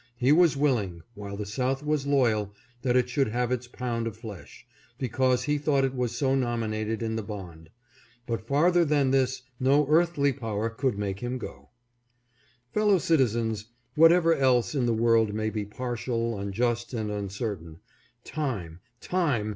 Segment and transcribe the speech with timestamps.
[0.17, 4.17] He was willing, while the South was loyal, that it should have its pound of
[4.17, 4.65] flesh,
[4.97, 7.69] because he thought it was so nominated in the bond;
[8.25, 11.69] but farther than this no earthly power could make him go.
[12.73, 17.77] Fellow citizens, whatever else in the world may be partial, unjust and uncertain,
[18.23, 19.49] time, time